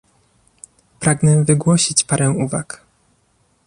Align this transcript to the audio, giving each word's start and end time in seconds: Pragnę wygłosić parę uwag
Pragnę 0.99 1.43
wygłosić 1.43 2.03
parę 2.03 2.29
uwag 2.31 2.83